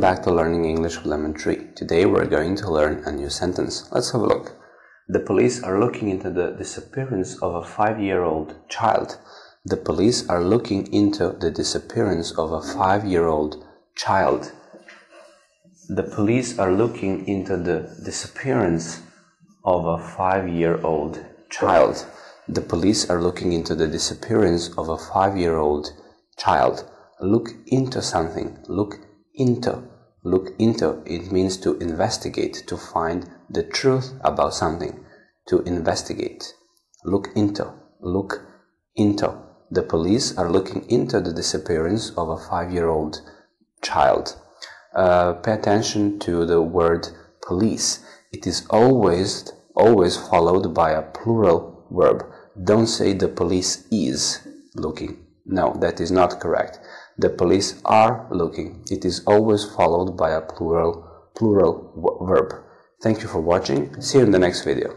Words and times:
back 0.00 0.22
to 0.22 0.30
Learning 0.30 0.64
English 0.64 0.96
with 0.96 1.06
Lemon 1.06 1.32
Tree. 1.32 1.68
Today 1.74 2.04
we're 2.04 2.26
going 2.26 2.54
to 2.56 2.70
learn 2.70 3.02
a 3.06 3.12
new 3.12 3.30
sentence. 3.30 3.90
Let's 3.92 4.10
have 4.10 4.20
a 4.20 4.26
look. 4.26 4.52
The 5.08 5.20
police 5.20 5.62
are 5.62 5.80
looking 5.80 6.10
into 6.10 6.28
the 6.28 6.50
disappearance 6.50 7.40
of 7.40 7.54
a 7.54 7.64
five 7.64 7.98
year 7.98 8.22
old 8.22 8.54
child. 8.68 9.18
The 9.64 9.76
police 9.76 10.28
are 10.28 10.42
looking 10.42 10.92
into 10.92 11.30
the 11.30 11.50
disappearance 11.50 12.32
of 12.32 12.52
a 12.52 12.60
five 12.60 13.06
year 13.06 13.26
old 13.26 13.64
child. 13.94 14.52
The 15.88 16.02
police 16.02 16.58
are 16.58 16.72
looking 16.72 17.26
into 17.26 17.56
the 17.56 17.88
disappearance 18.04 19.00
of 19.64 19.86
a 19.86 19.98
five 19.98 20.48
year 20.48 20.78
old 20.84 21.24
child. 21.48 22.04
The 22.48 22.60
police 22.60 23.08
are 23.08 23.22
looking 23.22 23.52
into 23.52 23.74
the 23.74 23.88
disappearance 23.88 24.68
of 24.76 24.90
a 24.90 24.98
five 24.98 25.38
year 25.38 25.56
old 25.56 25.92
child. 26.36 26.84
Look 27.20 27.48
into 27.66 28.02
something. 28.02 28.58
Look 28.68 29.05
into. 29.36 29.82
Look 30.24 30.54
into. 30.58 31.02
It 31.06 31.30
means 31.30 31.56
to 31.58 31.76
investigate, 31.78 32.64
to 32.66 32.76
find 32.76 33.30
the 33.48 33.62
truth 33.62 34.14
about 34.22 34.54
something. 34.54 35.04
To 35.48 35.62
investigate. 35.62 36.52
Look 37.04 37.28
into. 37.36 37.72
Look 38.00 38.42
into. 38.96 39.38
The 39.70 39.82
police 39.82 40.36
are 40.36 40.50
looking 40.50 40.88
into 40.88 41.20
the 41.20 41.32
disappearance 41.32 42.10
of 42.10 42.28
a 42.28 42.36
five 42.36 42.72
year 42.72 42.88
old 42.88 43.20
child. 43.82 44.36
Uh, 44.94 45.34
pay 45.34 45.52
attention 45.52 46.18
to 46.20 46.46
the 46.46 46.62
word 46.62 47.08
police. 47.46 48.04
It 48.32 48.46
is 48.46 48.66
always, 48.70 49.52
always 49.74 50.16
followed 50.16 50.74
by 50.74 50.92
a 50.92 51.02
plural 51.02 51.86
verb. 51.90 52.24
Don't 52.64 52.86
say 52.86 53.12
the 53.12 53.28
police 53.28 53.86
is 53.90 54.40
looking. 54.74 55.26
No, 55.48 55.76
that 55.80 56.00
is 56.00 56.10
not 56.10 56.40
correct. 56.40 56.80
The 57.16 57.30
police 57.30 57.80
are 57.84 58.26
looking. 58.30 58.84
It 58.90 59.04
is 59.04 59.22
always 59.26 59.64
followed 59.64 60.16
by 60.16 60.32
a 60.32 60.40
plural, 60.40 61.30
plural 61.36 62.18
verb. 62.20 62.52
Thank 63.00 63.22
you 63.22 63.28
for 63.28 63.40
watching. 63.40 64.00
See 64.02 64.18
you 64.18 64.24
in 64.24 64.32
the 64.32 64.40
next 64.40 64.64
video. 64.64 64.96